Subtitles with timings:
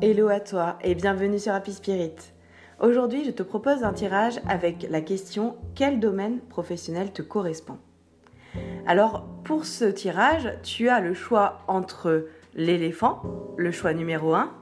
[0.00, 2.14] Hello à toi et bienvenue sur Happy Spirit.
[2.78, 7.78] Aujourd'hui, je te propose un tirage avec la question quel domaine professionnel te correspond?
[8.86, 13.22] Alors, pour ce tirage, tu as le choix entre l'éléphant,
[13.56, 14.52] le choix numéro 1,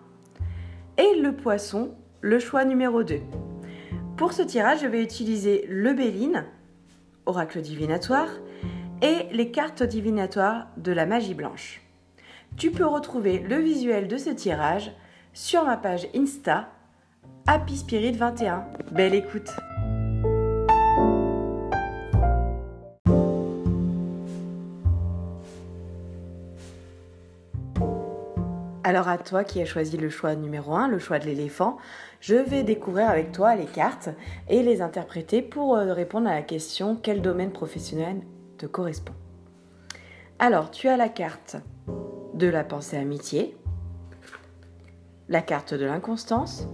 [0.96, 1.90] et le poisson,
[2.22, 3.20] le choix numéro 2.
[4.16, 6.46] Pour ce tirage, je vais utiliser le Béline,
[7.26, 8.30] oracle divinatoire,
[9.02, 11.82] et les cartes divinatoires de la magie blanche.
[12.56, 14.92] Tu peux retrouver le visuel de ce tirage
[15.36, 16.70] sur ma page Insta
[17.46, 18.64] Happy Spirit 21.
[18.90, 19.50] Belle écoute
[28.82, 31.76] Alors à toi qui as choisi le choix numéro 1, le choix de l'éléphant,
[32.20, 34.08] je vais découvrir avec toi les cartes
[34.48, 38.22] et les interpréter pour euh, répondre à la question quel domaine professionnel
[38.56, 39.12] te correspond?
[40.38, 41.56] Alors, tu as la carte
[42.32, 43.54] de la pensée amitié,
[45.28, 46.68] la carte de l'inconstance,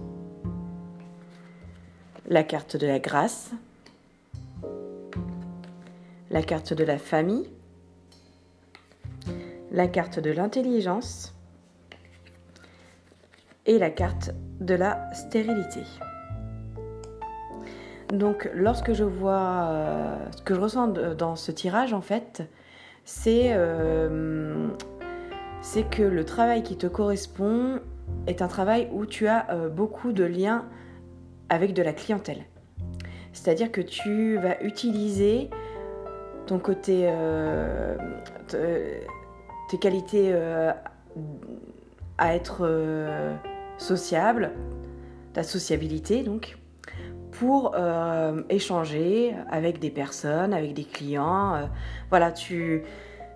[2.27, 3.51] la carte de la grâce,
[6.29, 7.49] la carte de la famille,
[9.71, 11.33] la carte de l'intelligence.
[13.65, 15.83] Et la carte de la stérilité.
[18.09, 22.43] Donc lorsque je vois euh, ce que je ressens dans ce tirage en fait,
[23.05, 24.67] c'est euh,
[25.91, 27.79] que le travail qui te correspond
[28.27, 30.65] est un travail où tu as euh, beaucoup de liens
[31.49, 32.43] avec de la clientèle.
[33.33, 35.49] C'est-à-dire que tu vas utiliser
[36.45, 37.09] ton côté,
[38.47, 40.33] tes qualités
[42.17, 42.67] à être
[43.77, 44.51] sociable,
[45.33, 46.57] ta sociabilité donc,
[47.31, 51.55] pour euh, échanger avec des personnes, avec des clients.
[51.55, 51.65] Euh,
[52.09, 52.83] voilà, tu,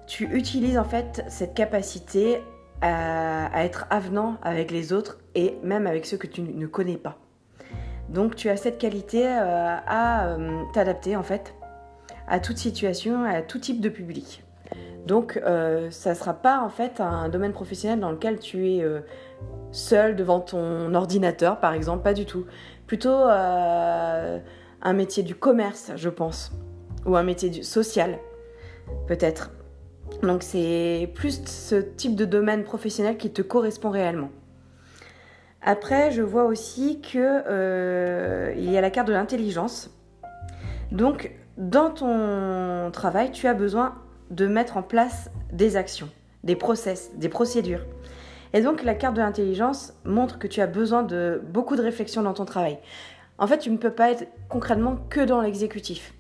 [0.06, 2.42] tu utilises en fait cette capacité
[2.82, 7.18] à, être avenant avec les autres et même avec ceux que tu ne connais pas.
[8.10, 10.38] Donc tu as cette qualité euh, à
[10.74, 11.54] t'adapter en fait
[12.28, 14.44] à toute situation, à tout type de public.
[15.06, 15.40] Donc
[15.90, 18.84] ça ne sera pas en fait un domaine professionnel dans lequel tu es
[19.72, 22.46] seul devant ton ordinateur, par exemple, pas du tout.
[22.88, 24.40] Plutôt euh,
[24.82, 26.52] un métier du commerce, je pense,
[27.06, 28.18] ou un métier du social,
[29.08, 29.52] peut-être.
[30.24, 34.30] Donc c'est plus ce type de domaine professionnel qui te correspond réellement.
[35.62, 39.92] Après, je vois aussi que euh, il y a la carte de l'intelligence.
[40.92, 43.96] Donc, dans ton travail, tu as besoin
[44.32, 46.10] de mettre en place des actions,
[46.44, 47.86] des process, des procédures.
[48.54, 52.22] Et donc la carte de l'intelligence montre que tu as besoin de beaucoup de réflexion
[52.22, 52.80] dans ton travail.
[53.38, 56.14] En fait, tu ne peux pas être concrètement que dans l'exécutif.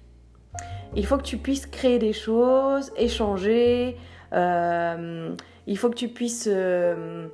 [0.97, 3.97] Il faut que tu puisses créer des choses, échanger.
[4.33, 5.35] Euh,
[5.67, 7.27] il faut que tu puisses euh,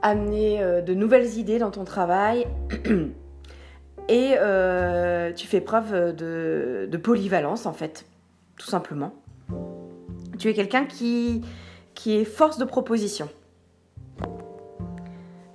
[0.00, 2.46] amener euh, de nouvelles idées dans ton travail.
[4.08, 4.36] Et
[5.36, 8.06] tu fais preuve de, polyvalence, en fait,
[8.56, 9.12] tout simplement.
[10.38, 11.42] Tu es quelqu'un qui,
[11.94, 13.28] qui est force de proposition.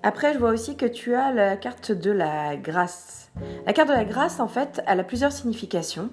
[0.04, 3.32] Après, je vois aussi que tu as la carte de la grâce.
[3.66, 6.10] La carte de la grâce, en fait, elle a plusieurs significations,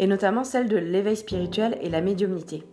[0.00, 2.64] et notamment celle de l'éveil spirituel et la médiumnité.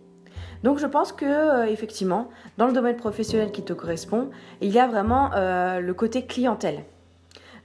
[0.64, 4.30] Donc je pense que euh, effectivement, dans le domaine professionnel qui te correspond,
[4.60, 6.82] il y a vraiment euh, le côté clientèle.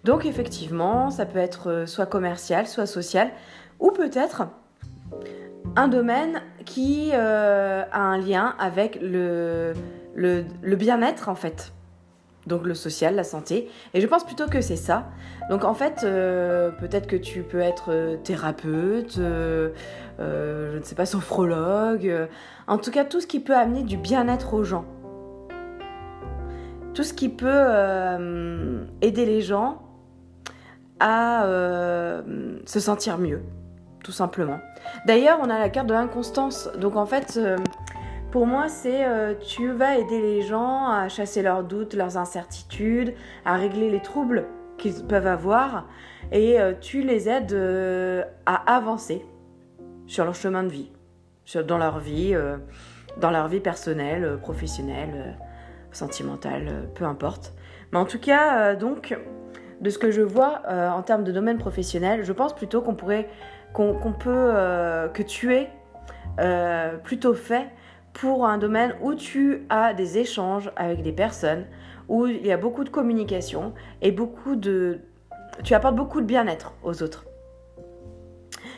[0.03, 3.31] Donc effectivement, ça peut être euh, soit commercial, soit social,
[3.79, 4.43] ou peut-être
[5.77, 9.73] un domaine qui a un lien avec le,
[10.13, 11.71] le bien-être en fait
[12.47, 13.69] donc le social, la santé.
[13.93, 15.09] Et je pense plutôt que c'est ça.
[15.49, 19.69] Donc en fait, euh, peut-être que tu peux être euh, thérapeute, euh,
[20.19, 22.27] je ne sais pas, sophrologue,
[22.67, 24.85] en tout cas tout ce qui peut amener du bien-être aux gens.
[26.93, 27.65] Tout ce qui peut
[29.01, 29.81] aider les gens
[30.99, 31.47] à
[32.65, 33.41] se sentir mieux,
[34.03, 34.59] tout simplement.
[35.07, 36.69] D'ailleurs, on a la carte de l'inconstance.
[36.79, 37.39] Donc en fait
[38.33, 43.13] pour moi, c'est euh, tu vas aider les gens à chasser leurs doutes, leurs incertitudes,
[43.45, 44.47] à régler les troubles
[44.79, 45.87] qu'ils peuvent avoir
[46.31, 49.23] et euh, tu les aides euh, à avancer
[50.07, 50.91] sur leur chemin de vie,
[51.67, 52.35] dans leur vie,
[53.17, 55.37] dans leur vie personnelle, professionnelle,
[55.91, 57.53] sentimentale, peu importe.
[57.91, 59.15] Mais en tout cas, donc,
[59.79, 63.29] de ce que je vois en termes de domaine professionnel, je pense plutôt qu'on pourrait,
[63.73, 64.51] qu'on peut,
[65.13, 65.69] que tu es
[67.03, 67.67] plutôt fait
[68.13, 71.65] pour un domaine où tu as des échanges avec des personnes,
[72.07, 74.99] où il y a beaucoup de communication et beaucoup de...
[75.63, 77.25] Tu apportes beaucoup de bien-être aux autres.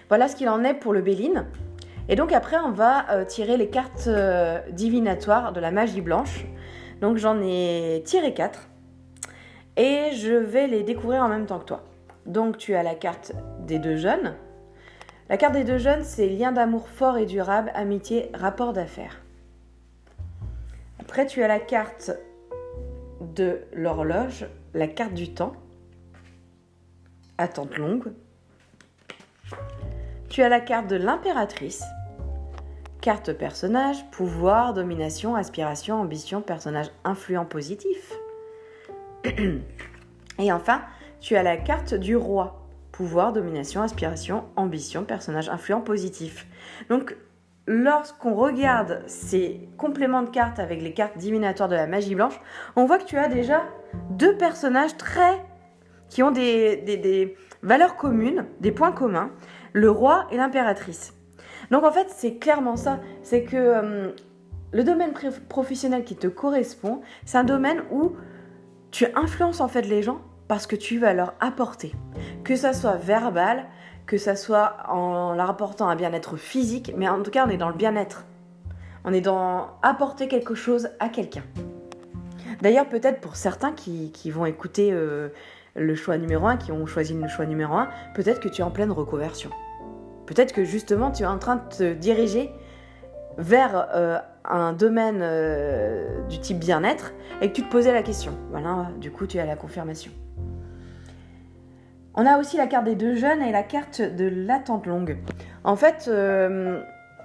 [0.09, 1.45] Voilà ce qu'il en est pour le Béline.
[2.07, 6.45] Et donc après, on va euh, tirer les cartes euh, divinatoires de la magie blanche.
[7.01, 8.69] Donc j'en ai tiré quatre.
[9.77, 11.83] Et je vais les découvrir en même temps que toi.
[12.25, 14.35] Donc tu as la carte des deux jeunes.
[15.27, 19.25] La carte des deux jeunes, c'est lien d'amour fort et durable, amitié, rapport d'affaires.
[21.15, 22.12] Après, tu as la carte
[23.21, 25.53] de l'horloge, la carte du temps,
[27.38, 28.12] attente longue.
[30.27, 31.85] Tu as la carte de l'impératrice,
[33.00, 38.12] carte personnage, pouvoir, domination, aspiration, ambition, personnage influent positif.
[40.38, 40.81] Et enfin,
[41.21, 46.45] tu as la carte du roi, pouvoir, domination, aspiration, ambition, personnage influent positif.
[46.89, 47.15] Donc,
[47.67, 52.39] lorsqu'on regarde ces compléments de cartes avec les cartes divinatoires de la magie blanche,
[52.75, 53.63] on voit que tu as déjà
[54.12, 55.44] deux personnages très
[56.09, 59.31] qui ont des, valeurs communes, des points communs,
[59.73, 61.13] le roi et l'impératrice.
[61.71, 64.12] Donc en fait, c'est clairement ça, c'est que euh,
[64.71, 65.13] le domaine
[65.50, 68.15] professionnel qui te correspond, c'est un domaine où
[68.91, 71.94] tu influences en fait les gens parce que tu vas leur apporter,
[72.44, 73.65] que ça soit verbal,
[74.05, 77.57] que ça soit en leur apportant un bien-être physique, mais en tout cas, on est
[77.57, 78.25] dans le bien-être.
[79.03, 81.43] On est dans apporter quelque chose à quelqu'un.
[82.61, 85.29] D'ailleurs, peut-être pour certains qui, vont écouter euh,
[85.75, 88.63] le choix numéro 1, qui ont choisi le choix numéro 1, peut-être que tu es
[88.63, 89.49] en pleine reconversion.
[90.25, 92.51] Peut-être que justement, tu es en train de te diriger
[93.37, 98.33] vers euh, un domaine euh, du type bien-être et que tu te posais la question.
[98.51, 100.11] Voilà, du coup, tu as la confirmation.
[102.17, 105.17] On a aussi la carte des deux jeunes et la carte de l'attente longue.
[105.65, 106.81] En fait, euh,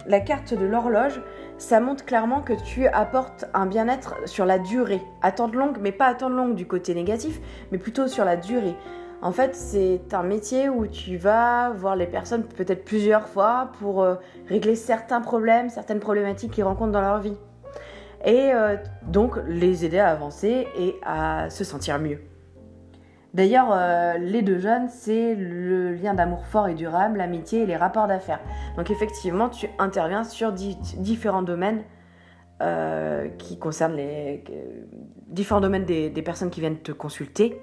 [0.06, 1.22] la carte de l'horloge,
[1.58, 5.00] ça montre clairement que tu apportes un bien-être sur la durée.
[5.22, 7.38] Attente longue, mais pas attente longue du côté négatif,
[7.70, 8.74] mais plutôt sur la durée.
[9.22, 14.02] En fait, c'est un métier où tu vas voir les personnes peut-être plusieurs fois pour
[14.02, 14.16] euh,
[14.48, 17.36] régler certains problèmes, certaines problématiques qu'ils rencontrent dans leur vie.
[18.24, 22.29] Et euh, donc les aider à avancer et à se sentir mieux.
[23.32, 27.76] D'ailleurs, euh, les deux jeunes, c'est le lien d'amour fort et durable, l'amitié et les
[27.76, 28.40] rapports d'affaires.
[28.76, 31.82] Donc effectivement, tu interviens sur différents domaines
[32.60, 34.42] euh, qui concernent les
[35.28, 37.60] différents domaines des, personnes qui viennent te consulter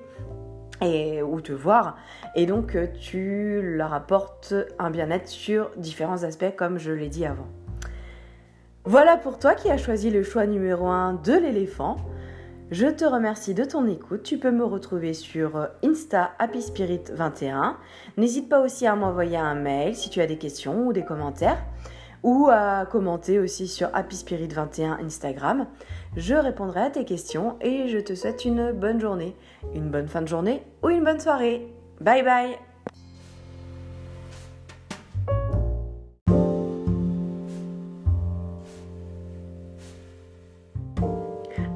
[0.81, 1.97] ou te voir.
[2.35, 7.25] Et donc, euh, tu leur apportes un bien-être sur différents aspects, comme je l'ai dit
[7.25, 7.47] avant.
[8.85, 11.97] Voilà pour toi qui as choisi le choix numéro 1 de l'éléphant.
[12.69, 14.23] Je te remercie de ton écoute.
[14.23, 17.77] Tu peux me retrouver sur euh, Insta Happy Spirit 21.
[18.17, 21.63] N'hésite pas aussi à m'envoyer un mail si tu as des questions ou des commentaires
[22.23, 25.67] ou à commenter aussi sur Happy Spirit 21 Instagram.
[26.17, 29.35] Je répondrai à tes questions et je te souhaite une bonne journée,
[29.73, 31.73] une bonne fin de journée ou une bonne soirée.
[32.01, 32.66] Bye bye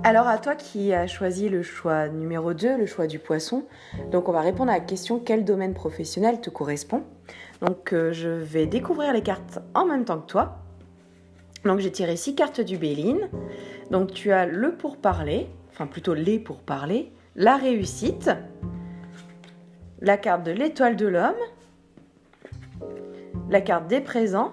[0.03, 3.65] Alors à toi qui as choisi le choix numéro 2, le choix du poisson,
[4.11, 7.03] donc on va répondre à la question quel domaine professionnel te correspond?
[7.61, 10.57] Donc euh, je vais découvrir les cartes en même temps que toi.
[11.65, 13.29] Donc j'ai tiré six cartes du Béline.
[13.91, 18.31] Donc tu as le pourparler, enfin plutôt les pourparlers, la réussite,
[19.99, 21.35] la carte de l'étoile de l'homme,
[23.51, 24.51] la carte des présents,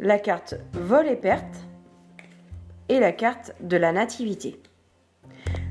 [0.00, 1.59] la carte vol et perte,
[2.90, 4.60] et la carte de la nativité.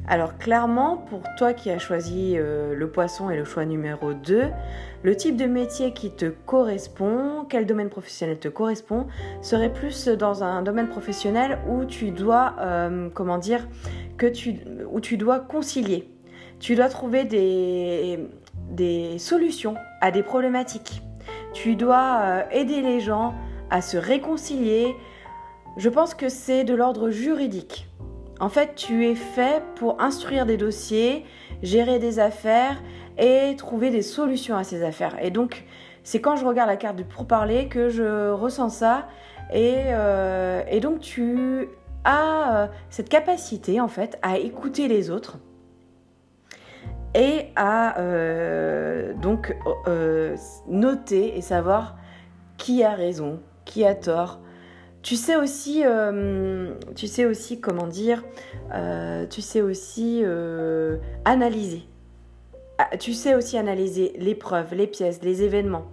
[0.08, 4.46] Alors clairement, pour toi qui as choisi euh, le poisson et le choix numéro 2,
[5.04, 9.06] le type de métier qui te correspond, quel domaine professionnel te correspond,
[9.44, 13.68] serait plus dans un domaine professionnel où tu dois, euh, comment dire,
[14.18, 14.56] que tu,
[14.90, 16.10] où tu dois concilier.
[16.60, 18.28] Tu dois trouver des,
[18.72, 21.04] des solutions à des problématiques.
[21.54, 23.36] Tu dois euh, aider les gens
[23.70, 24.96] à se réconcilier,
[25.78, 27.88] je pense que c'est de l'ordre juridique.
[28.40, 31.26] En fait, tu es fait pour instruire des dossiers,
[31.62, 32.82] gérer des affaires
[33.18, 35.18] et trouver des solutions à ces affaires.
[35.22, 35.66] Et donc,
[36.04, 39.08] c'est quand je regarde la carte du pourparler que je ressens ça.
[39.54, 41.68] Et, euh, donc, tu
[42.06, 45.38] as euh, cette capacité, en fait, à écouter les autres
[47.16, 49.56] et à euh, donc
[50.68, 51.98] noter et savoir
[52.58, 54.40] qui a raison, qui a tort,
[55.10, 58.24] tu sais aussi, euh, tu sais aussi comment dire,
[58.76, 61.82] euh, tu sais aussi euh, analyser.
[62.78, 65.86] Ah, tu sais aussi analyser les preuves, les pièces, les événements.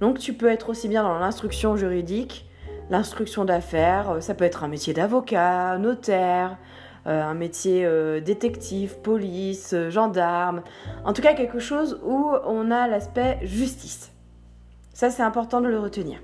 [0.00, 2.48] Donc tu peux être aussi bien dans l'instruction juridique,
[2.88, 6.56] l'instruction d'affaires, ça peut être un métier d'avocat, notaire,
[7.04, 7.86] un métier
[8.22, 10.62] détective, police, gendarme,
[11.04, 14.12] en tout cas quelque chose où on a l'aspect justice.
[14.94, 16.20] Ça c'est important de le retenir.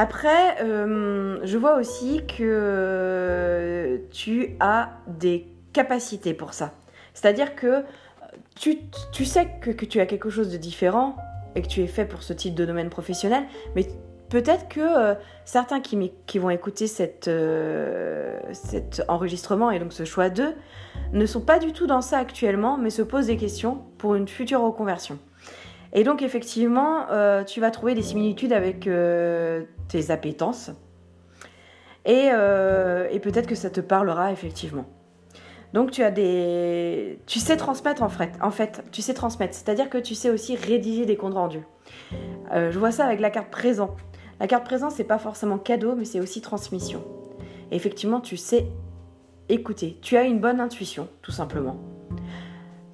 [0.00, 6.72] Après, euh, je vois aussi que tu as des capacité pour ça.
[7.12, 7.84] C'est-à-dire que
[8.58, 8.78] tu,
[9.12, 11.16] tu sais que, tu as quelque chose de différent
[11.54, 13.42] et que tu es fait pour ce type de domaine professionnel,
[13.76, 13.86] mais
[14.30, 15.14] peut-être que euh,
[15.44, 16.86] certains qui, vont écouter
[17.28, 20.54] euh, cet enregistrement et donc ce choix d'eux
[21.12, 24.28] ne sont pas du tout dans ça actuellement, mais se posent des questions pour une
[24.28, 25.18] future reconversion.
[25.92, 28.88] Et donc effectivement, euh, tu vas trouver des similitudes avec
[29.88, 30.70] tes appétences.
[32.06, 34.86] Et, et peut-être que ça te parlera effectivement.
[35.72, 39.88] Donc tu as des, tu sais transmettre en fait, en fait, tu sais transmettre, c'est-à-dire
[39.88, 41.62] que tu sais aussi rédiger des comptes rendus.
[42.52, 43.94] Euh, je vois ça avec la carte présent.
[44.40, 47.04] La carte présent c'est pas forcément cadeau, mais c'est aussi transmission.
[47.70, 48.66] Effectivement, tu sais
[49.48, 49.98] écouter.
[50.02, 51.76] Tu as une bonne intuition, tout simplement.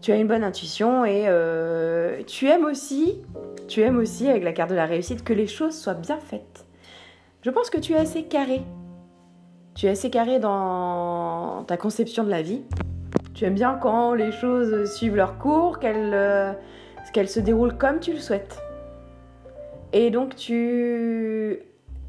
[0.00, 3.22] Tu as une bonne intuition et euh, tu aimes aussi,
[3.66, 6.66] tu aimes aussi avec la carte de la réussite que les choses soient bien faites.
[7.42, 8.62] Je pense que tu es assez carré
[9.76, 12.62] tu es assez carré dans ta conception de la vie.
[13.34, 16.52] Tu aimes bien quand les choses suivent leur cours, euh,
[17.12, 18.58] qu'elles se déroulent comme tu le souhaites.
[19.92, 21.58] Et donc tu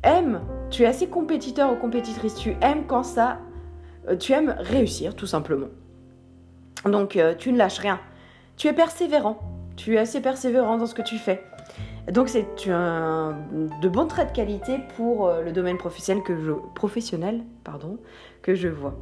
[0.01, 0.39] aimes,
[0.69, 3.39] tu es assez compétiteur ou compétitrice, tu aimes quand ça,
[4.07, 5.67] euh, tu aimes réussir tout simplement.
[6.85, 7.99] Donc euh, tu ne lâches rien.
[8.55, 9.39] Tu es persévérant,
[9.75, 11.43] tu es assez persévérant dans ce que tu fais.
[12.11, 17.43] Donc c'est de bons traits de qualité pour euh, le domaine professionnel que je, professionnel,
[17.63, 17.97] pardon,
[18.41, 18.95] que je vois.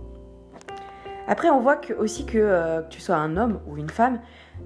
[1.27, 4.20] Après, on voit aussi que, euh, que tu sois un homme ou une femme,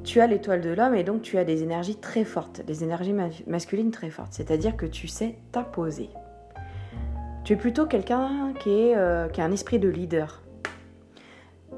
[0.04, 3.16] tu as l'étoile de l'homme et donc tu as des énergies très fortes, des énergies
[3.48, 4.34] masculines très fortes.
[4.34, 6.10] C'est-à-dire que tu sais t'imposer.
[7.46, 10.42] Tu es plutôt quelqu'un qui a un esprit de leader.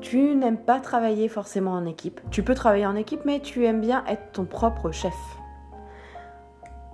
[0.01, 2.19] Tu n'aimes pas travailler forcément en équipe.
[2.31, 5.15] Tu peux travailler en équipe, mais tu aimes bien être ton propre chef.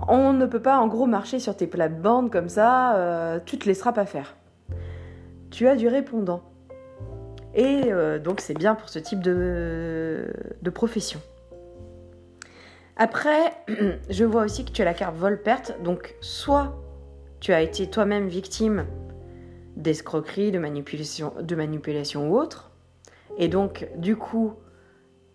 [0.08, 3.66] On ne peut pas en gros marcher sur tes plates-bandes comme ça, euh, tu te
[3.66, 4.36] laisseras pas faire.
[5.50, 6.44] Tu as du répondant.
[7.56, 10.32] Et euh, donc c'est bien pour ce type de,
[10.74, 11.20] profession.
[12.98, 13.54] Après,
[14.10, 15.82] je vois aussi que tu as la carte vol-perte.
[15.84, 16.76] Donc soit
[17.40, 18.86] tu as été toi-même victime
[19.76, 22.67] d'escroquerie, de manipulation, de manipulation ou autre.
[23.38, 24.54] Et donc, du coup,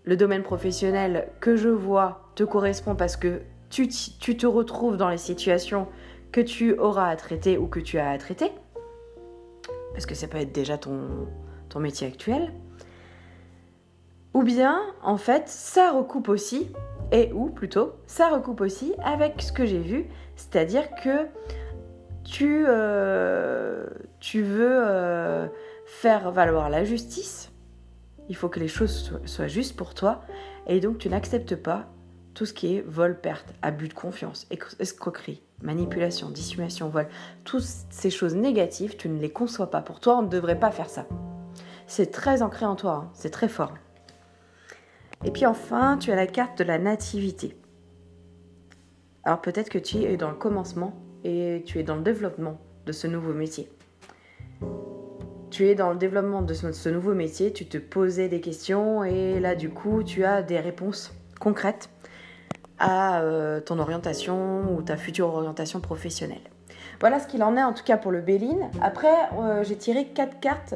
[0.04, 5.18] le domaine professionnel que je vois te correspond parce que tu, te retrouves dans les
[5.18, 5.88] situations
[6.30, 8.52] que tu auras à traiter ou que tu as à traiter,
[9.92, 11.28] parce que ça peut être déjà ton,
[11.68, 12.52] ton métier actuel,
[14.34, 16.70] ou bien en fait ça recoupe aussi,
[17.12, 20.06] et ou plutôt ça recoupe aussi avec ce que j'ai vu,
[20.36, 21.26] c'est-à-dire que
[22.24, 23.86] tu, euh,
[24.20, 25.46] tu veux euh,
[25.86, 27.51] faire valoir la justice,
[28.32, 30.22] il faut que les choses soient justes pour toi,
[30.66, 31.90] et donc tu n'acceptes pas
[32.32, 34.48] tout ce qui est vol, perte, abus de confiance,
[34.78, 37.08] escroquerie, manipulation, dissimulation, vol,
[37.44, 39.82] toutes ces choses négatives, tu ne les conçois pas.
[39.82, 41.06] Pour toi, on ne devrait pas faire ça.
[41.86, 43.10] C'est très ancré en toi, hein.
[43.12, 43.74] c'est très fort.
[45.26, 47.54] Et puis enfin, tu as la carte de la nativité.
[49.24, 52.92] Alors peut-être que tu es dans le commencement et tu es dans le développement de
[52.92, 53.68] ce nouveau métier.
[55.62, 59.54] Es dans le développement de ce nouveau métier, tu te posais des questions et là
[59.54, 61.88] du coup tu as des réponses concrètes
[62.78, 66.42] à euh, ton orientation ou ta future orientation professionnelle.
[67.00, 68.70] Voilà ce qu'il en est en tout cas pour le Béline.
[68.80, 70.74] Après, euh, j'ai tiré quatre cartes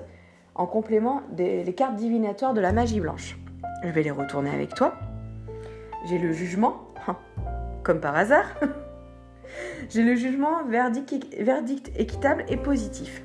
[0.54, 3.36] en complément des cartes divinatoires de la magie blanche.
[3.82, 4.94] Je vais les retourner avec toi.
[6.08, 6.94] J'ai le jugement,
[7.82, 8.46] comme par hasard.
[9.90, 13.22] j'ai le jugement, verdict équitable et positif.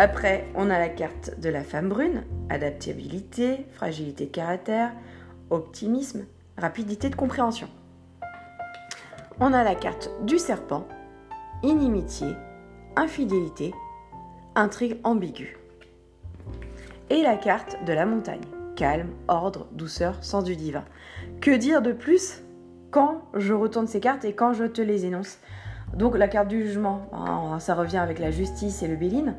[0.00, 4.92] Après, on a la carte de la femme brune, adaptabilité, fragilité de caractère,
[5.50, 6.24] optimisme,
[6.56, 7.68] rapidité de compréhension.
[9.40, 10.86] On a la carte du serpent,
[11.64, 12.28] inimitié,
[12.94, 13.74] infidélité,
[14.54, 15.58] intrigue ambiguë.
[17.10, 20.84] Et la carte de la montagne, calme, ordre, douceur, sens du divin.
[21.40, 22.44] Que dire de plus
[22.92, 25.38] quand je retourne ces cartes et quand je te les énonce?
[25.92, 29.34] Donc la carte du jugement, hein, ça revient avec la justice et le béline.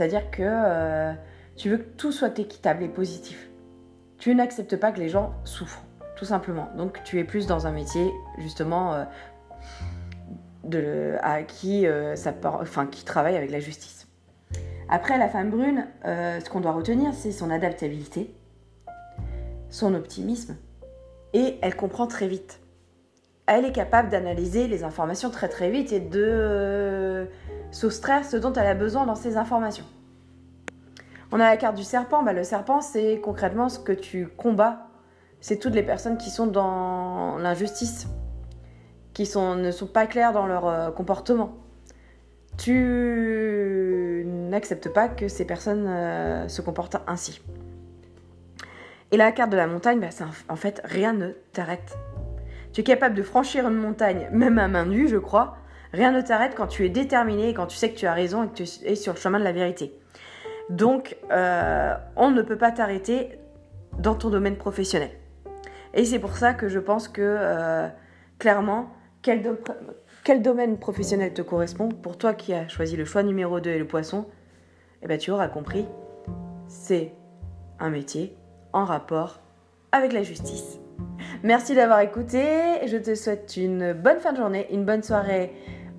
[0.00, 1.12] C'est-à-dire que euh,
[1.56, 3.50] tu veux que tout soit équitable et positif.
[4.16, 5.84] Tu n'acceptes pas que les gens souffrent
[6.16, 6.70] tout simplement.
[6.78, 9.04] Donc tu es plus dans un métier justement
[10.72, 12.14] euh, à qui, euh,
[12.90, 14.08] qui travaille avec la justice.
[14.88, 18.34] Après, la femme brune, ce qu'on doit retenir, c'est son adaptabilité,
[19.68, 20.56] son optimisme,
[21.34, 22.60] et elle comprend très vite.
[23.44, 27.28] Elle est capable d'analyser les informations très très vite et de
[27.70, 29.86] soustraire ce dont elle a besoin dans ces informations.
[31.32, 32.22] On a la carte du serpent.
[32.22, 34.90] Bah, le serpent, c'est concrètement ce que tu combats
[35.40, 38.06] c'est toutes les personnes qui sont dans l'injustice,
[39.14, 41.56] qui sont, ne sont pas claires dans leur euh, comportement.
[42.58, 47.40] tu n'acceptes pas que ces personnes euh, se comportent ainsi.
[49.12, 50.08] Et la carte de la montagne, bah,
[50.48, 51.96] en fait, rien ne t'arrête.
[52.72, 55.56] Tu es capable de franchir une montagne, même à main nue, je crois.
[55.92, 58.44] Rien ne t'arrête quand tu es déterminé et quand tu sais que tu as raison
[58.44, 59.98] et que tu es sur le chemin de la vérité.
[60.68, 63.38] Donc, euh, on ne peut pas t'arrêter
[63.98, 65.10] dans ton domaine professionnel.
[65.94, 67.88] Et c'est pour ça que je pense que, euh,
[68.38, 68.90] clairement,
[69.22, 69.42] quel,
[70.42, 73.86] domaine professionnel te correspond Pour toi qui as choisi le choix numéro 2 et le
[73.86, 74.26] poisson,
[75.02, 75.86] eh ben, tu auras compris,
[76.68, 77.12] c'est
[77.80, 78.36] un métier
[78.72, 79.40] en rapport
[79.90, 80.78] avec la justice.
[81.42, 82.42] Merci d'avoir écouté.
[82.86, 85.52] Je te souhaite une bonne fin de journée, une bonne soirée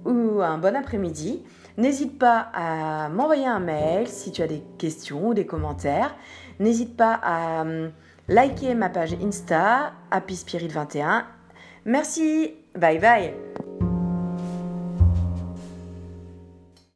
[0.06, 1.44] ou un bon après-midi.
[1.78, 6.16] N'hésite pas à m'envoyer un mail si tu as des questions ou des commentaires.
[6.60, 7.92] N'hésite pas à hum,
[8.28, 11.26] liker ma page Insta, Happy Spirit 21.
[11.86, 13.71] Merci, bye bye